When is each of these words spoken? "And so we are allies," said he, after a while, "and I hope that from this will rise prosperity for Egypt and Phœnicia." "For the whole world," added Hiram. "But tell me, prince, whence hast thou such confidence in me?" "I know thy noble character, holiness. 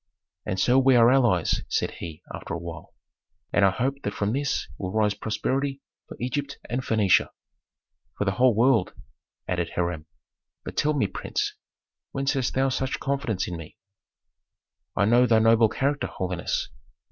"And 0.47 0.59
so 0.59 0.79
we 0.79 0.95
are 0.95 1.11
allies," 1.11 1.61
said 1.69 1.91
he, 1.91 2.23
after 2.33 2.55
a 2.55 2.57
while, 2.57 2.95
"and 3.53 3.63
I 3.63 3.69
hope 3.69 4.01
that 4.01 4.15
from 4.15 4.33
this 4.33 4.67
will 4.79 4.91
rise 4.91 5.13
prosperity 5.13 5.79
for 6.07 6.17
Egypt 6.19 6.57
and 6.67 6.81
Phœnicia." 6.81 7.29
"For 8.17 8.25
the 8.25 8.31
whole 8.31 8.55
world," 8.55 8.95
added 9.47 9.73
Hiram. 9.75 10.07
"But 10.65 10.75
tell 10.75 10.95
me, 10.95 11.05
prince, 11.05 11.53
whence 12.13 12.33
hast 12.33 12.55
thou 12.55 12.69
such 12.69 12.99
confidence 12.99 13.47
in 13.47 13.57
me?" 13.57 13.77
"I 14.95 15.05
know 15.05 15.27
thy 15.27 15.37
noble 15.37 15.69
character, 15.69 16.07
holiness. 16.07 16.69